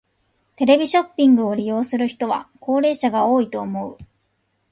[0.55, 3.99] テレビショッピングを利用する人は高齢者が多いと思う。